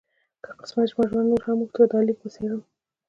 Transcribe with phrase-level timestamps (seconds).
[0.43, 2.61] که قسمت زما ژوند نور هم اوږد کړ دا لیک به څېرم.